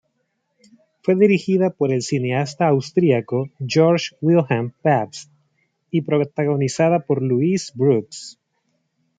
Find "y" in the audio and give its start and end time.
5.91-6.01